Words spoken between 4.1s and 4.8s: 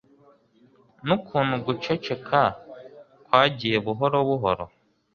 buhoro